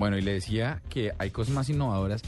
[0.00, 2.22] Bueno, y le decía que hay cosas más innovadoras.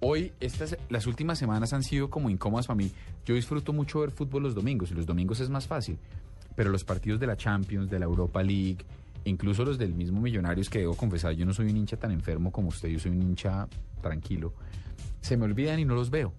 [0.00, 2.90] Hoy, estas, las últimas semanas han sido como incómodas para mí.
[3.26, 5.98] Yo disfruto mucho ver fútbol los domingos, y los domingos es más fácil.
[6.56, 8.78] Pero los partidos de la Champions, de la Europa League,
[9.24, 12.50] incluso los del mismo Millonarios, que debo confesar, yo no soy un hincha tan enfermo
[12.50, 13.68] como usted, yo soy un hincha
[14.00, 14.54] tranquilo,
[15.20, 16.32] se me olvidan y no los veo.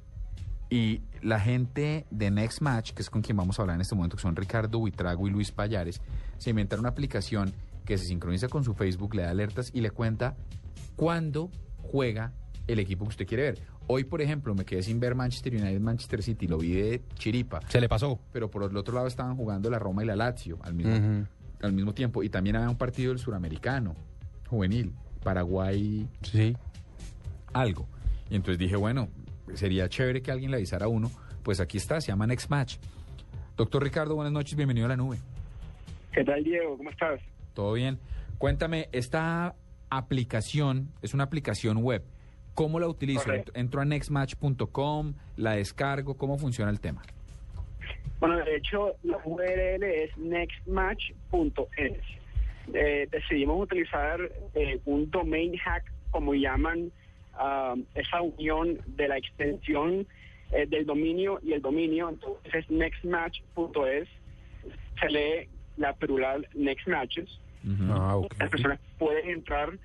[0.72, 3.94] Y la gente de Next Match, que es con quien vamos a hablar en este
[3.94, 6.02] momento, que son Ricardo Buitrago y Luis Payares,
[6.40, 7.54] se inventaron una aplicación
[7.86, 10.36] que se sincroniza con su Facebook, le da alertas y le cuenta
[10.96, 11.50] cuándo
[11.82, 12.34] juega
[12.68, 13.60] el equipo que usted quiere ver.
[13.88, 17.62] Hoy, por ejemplo, me quedé sin ver Manchester United, Manchester City, lo vi de chiripa.
[17.70, 18.20] Se le pasó.
[18.32, 21.26] Pero por el otro lado estaban jugando la Roma y la Lazio al mismo,
[21.62, 22.22] al mismo tiempo.
[22.22, 23.96] Y también había un partido del suramericano,
[24.48, 26.56] juvenil, Paraguay, Sí.
[27.54, 27.88] algo.
[28.30, 29.08] Y entonces dije, bueno,
[29.56, 31.10] sería chévere que alguien le avisara a uno.
[31.42, 32.78] Pues aquí está, se llama Next Match.
[33.58, 35.18] Doctor Ricardo, buenas noches, bienvenido a la nube.
[36.14, 36.78] ¿Qué tal, Diego?
[36.78, 37.20] ¿Cómo estás?
[37.54, 38.00] ¿Todo bien?
[38.38, 39.56] Cuéntame, esta
[39.90, 42.04] aplicación es una aplicación web.
[42.54, 43.24] ¿Cómo la utilizo?
[43.24, 43.52] Correcto.
[43.56, 47.02] Entro a nextmatch.com, la descargo, ¿cómo funciona el tema?
[48.20, 51.98] Bueno, de hecho, la URL es nextmatch.es.
[52.74, 54.20] Eh, decidimos utilizar
[54.54, 56.92] eh, un domain hack, como llaman
[57.34, 60.06] ah, esa unión de la extensión
[60.52, 62.10] eh, del dominio y el dominio.
[62.10, 64.08] Entonces, es nextmatch.es.
[65.00, 65.48] Se lee
[65.80, 67.40] la plural Next Matches.
[67.90, 68.20] Ah.
[68.40, 69.78] Las personas pueden entrar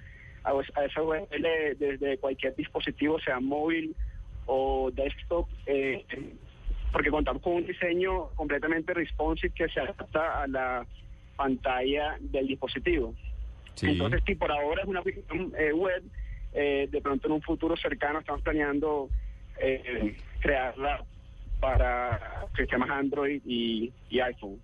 [0.44, 3.94] a, a esa URL desde cualquier dispositivo, sea móvil
[4.46, 6.04] o desktop, eh,
[6.92, 10.86] porque contamos con un diseño completamente responsive que se adapta a la
[11.36, 13.14] pantalla del dispositivo.
[13.74, 13.88] Sí.
[13.88, 16.02] Entonces, sí, por ahora es una aplicación eh, web.
[16.52, 19.08] eh, de pronto en un futuro cercano estamos planeando
[19.60, 21.04] eh, crearla
[21.60, 24.60] para sistemas Android y, y iPhone.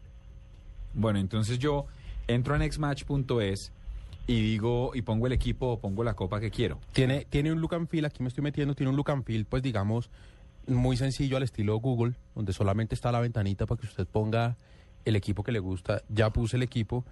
[0.94, 1.86] Bueno, entonces yo
[2.26, 3.72] entro a nextmatch.es
[4.26, 6.78] y digo, y pongo el equipo o pongo la copa que quiero.
[6.92, 9.44] Tiene, tiene un look and feel, aquí me estoy metiendo, tiene un look and feel,
[9.44, 10.10] pues digamos,
[10.66, 14.56] muy sencillo al estilo Google, donde solamente está la ventanita para que usted ponga
[15.04, 16.02] el equipo que le gusta.
[16.08, 17.04] Ya puse el equipo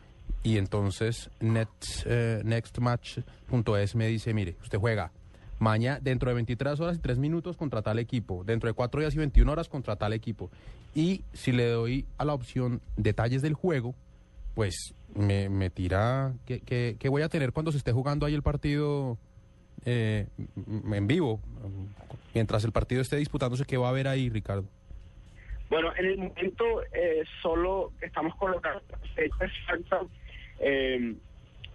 [0.43, 5.11] y entonces eh, nextmatch.es me dice, mire, usted juega
[5.59, 9.15] mañana, dentro de 23 horas y 3 minutos contra tal equipo, dentro de 4 días
[9.15, 10.51] y 21 horas contra tal equipo.
[10.95, 13.95] Y si le doy a la opción detalles del juego,
[14.55, 19.19] pues me, me tira que voy a tener cuando se esté jugando ahí el partido
[19.85, 20.27] eh,
[20.93, 21.41] en vivo,
[22.35, 24.65] mientras el partido esté disputándose, ¿qué va a haber ahí, Ricardo?
[25.71, 28.83] Bueno, en el momento eh, solo estamos colocando
[29.15, 30.01] fecha
[30.61, 31.15] eh,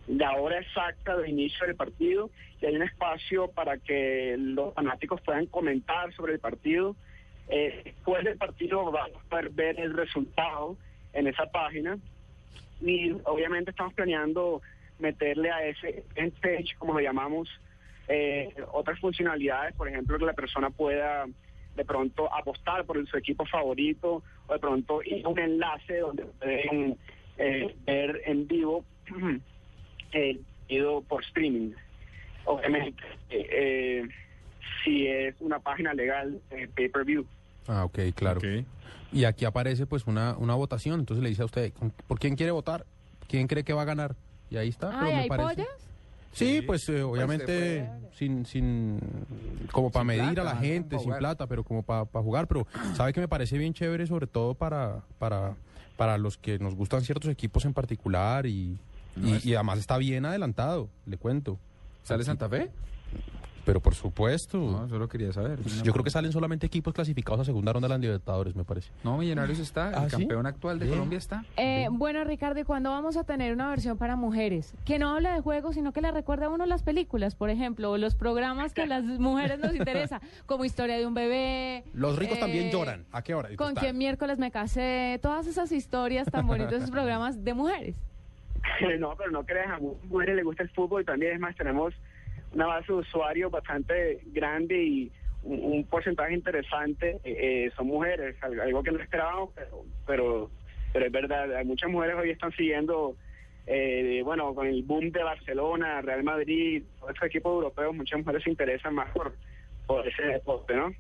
[0.08, 2.30] la hora exacta de inicio del partido
[2.62, 6.96] y hay un espacio para que los fanáticos puedan comentar sobre el partido.
[7.50, 10.78] Eh, después del partido vamos a poder ver el resultado
[11.13, 11.97] en esa página
[12.81, 14.62] y obviamente estamos planeando
[15.00, 16.03] meterle a ese
[16.42, 17.50] page, como lo llamamos,
[18.08, 21.25] eh, otras funcionalidades, por ejemplo, que la persona pueda
[21.75, 26.25] de pronto apostar por su equipo favorito o de pronto ir a un enlace donde
[26.25, 26.97] pueden
[27.38, 28.86] eh, ver en vivo
[30.13, 31.72] el partido por streaming.
[32.46, 34.07] Obviamente, eh, eh,
[34.84, 37.25] si es una página legal, eh, pay-per-view.
[37.68, 38.41] Ah, ok, claro.
[39.12, 41.72] Y aquí aparece pues una, una votación, entonces le dice a usted,
[42.07, 42.85] ¿por quién quiere votar?
[43.28, 44.16] ¿Quién cree que va a ganar?
[44.50, 45.00] Y ahí está.
[45.00, 45.68] Ay, ¿hay pollas?
[46.31, 49.00] Sí, Sí, pues eh, obviamente sin, sin,
[49.72, 52.47] como para medir plata, a la gente, Pa' sin plata, pero como para jugar.
[52.47, 55.56] Pero sabe que me parece bien chévere, sobre todo para, para,
[55.95, 58.80] para los que nos gustan ciertos equipos en particular y,
[59.16, 61.59] No y, es- y además está bien adelantado, le cuento.
[62.03, 62.24] ¿Sale.
[62.24, 62.69] Santa Fe?
[63.66, 64.57] Pero por supuesto.
[64.57, 65.57] No, solo quería saber.
[65.84, 68.90] Yo creo que salen solamente equipos clasificados a segunda ronda de las Libertadores, me parece.
[69.06, 70.18] No, Millonarios está, el ¿Ah, sí?
[70.18, 70.91] campeón actual de Sí.
[70.91, 71.46] Colombia está.
[71.56, 74.74] Eh, bueno, Ricardo, ¿y cuándo vamos a tener una versión para mujeres?
[74.84, 77.90] Que no habla de juegos, sino que le recuerda a uno las películas, por ejemplo,
[77.91, 81.85] o los programas que a las mujeres nos interesa, como Historia de un bebé.
[81.94, 83.06] Los ricos eh, también lloran.
[83.13, 83.47] ¿A qué hora?
[83.56, 87.95] Con quién miércoles me casé, todas esas historias tan bonitas, esos programas de mujeres.
[89.00, 91.33] no, pero no creas, a muchas mujeres les gusta el fútbol también.
[91.33, 91.94] Es más, tenemos
[92.54, 95.12] una base de usuarios bastante grande y
[95.44, 100.51] un, un porcentaje interesante eh, eh, son mujeres, al- algo que no esperábamos, pero, pero,
[100.94, 103.15] pero es verdad, hay muchas mujeres hoy están siguiendo,
[103.68, 108.44] eh, bueno, con el boom de Barcelona, Real Madrid, todos estos equipos europeos, muchas mujeres
[108.44, 109.36] se interesan más por,
[109.88, 110.94] por ese deporte, ¿no?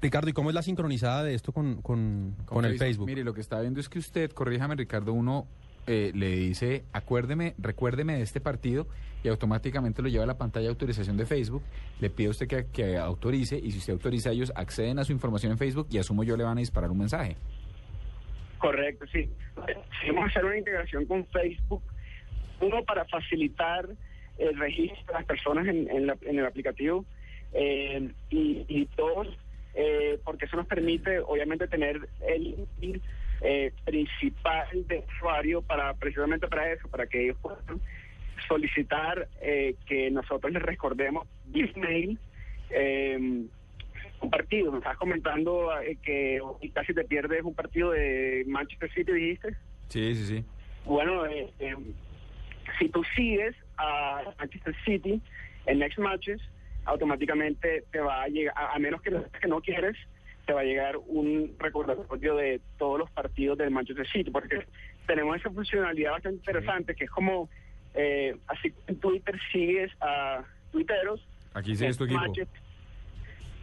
[0.00, 3.06] Ricardo, ¿y cómo es la sincronizada de esto con, con, con el Facebook?
[3.06, 5.48] Mire, lo que está viendo es que usted, corríjame Ricardo, uno
[5.88, 8.86] eh, le dice, acuérdeme, recuérdeme de este partido
[9.24, 11.62] y automáticamente lo lleva a la pantalla de autorización de Facebook,
[12.00, 15.12] le pide a usted que, que autorice y si usted autoriza ellos acceden a su
[15.12, 17.36] información en Facebook y asumo yo le van a disparar un mensaje.
[18.58, 19.28] Correcto, sí.
[20.06, 21.82] Vamos a hacer una integración con Facebook,
[22.60, 23.88] uno para facilitar
[24.38, 27.04] el registro de las personas en, en, la- en el aplicativo.
[27.52, 29.26] Eh, y, dos,
[29.74, 32.66] eh, porque eso nos permite, obviamente, tener el
[33.40, 37.80] eh, principal de usuario para precisamente para eso, para que ellos puedan
[38.46, 41.26] solicitar eh, que nosotros les recordemos
[42.70, 43.18] eh,
[44.20, 44.72] un partido.
[44.72, 46.40] Me estabas comentando eh, que
[46.72, 49.56] casi te pierdes un partido de Manchester City, dijiste.
[49.88, 50.44] Sí, sí, sí.
[50.84, 51.76] Bueno, eh, eh,
[52.78, 55.20] si tú sigues a Manchester City
[55.66, 56.40] en Next Matches,
[56.84, 59.10] automáticamente te va a llegar, a, a menos que,
[59.40, 59.96] que no quieres,
[60.48, 64.64] te va a llegar un recordatorio de todos los partidos del Manchester City, porque
[65.06, 67.50] tenemos esa funcionalidad bastante interesante, que es como,
[67.92, 70.42] eh, así en Twitter sigues a
[70.72, 71.20] tuiteros,
[71.52, 72.22] Aquí sí es tu equipo.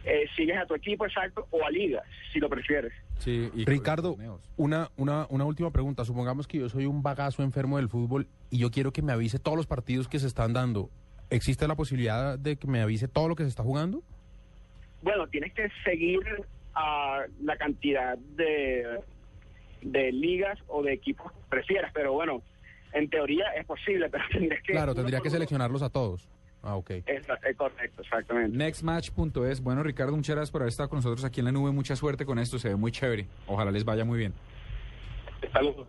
[0.04, 2.92] Eh, sigues a tu equipo, exacto, o a ligas, si lo prefieres.
[3.18, 4.16] Sí, y Ricardo,
[4.56, 6.04] una, una, una última pregunta.
[6.04, 9.40] Supongamos que yo soy un bagazo enfermo del fútbol y yo quiero que me avise
[9.40, 10.88] todos los partidos que se están dando.
[11.30, 14.04] ¿Existe la posibilidad de que me avise todo lo que se está jugando?
[15.02, 16.20] Bueno, tienes que seguir
[16.76, 19.00] a la cantidad de,
[19.80, 22.42] de ligas o de equipos que prefieras, pero bueno,
[22.92, 24.72] en teoría es posible, pero tendrías que...
[24.72, 26.28] Claro, tendría que seleccionarlos a todos.
[26.62, 26.90] Ah, ok.
[26.90, 28.56] Es, es correcto, exactamente.
[28.56, 29.62] Nextmatch.es.
[29.62, 31.70] Bueno, Ricardo, muchas gracias por haber estado con nosotros aquí en la nube.
[31.70, 33.26] Mucha suerte con esto, se ve muy chévere.
[33.46, 34.34] Ojalá les vaya muy bien.
[35.52, 35.88] Saludos.